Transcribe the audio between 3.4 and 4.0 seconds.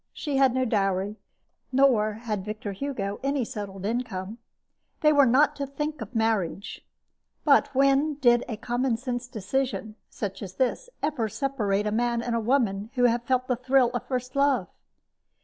settled